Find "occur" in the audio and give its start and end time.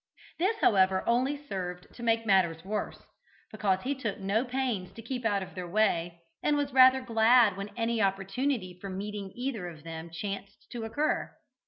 10.85-11.37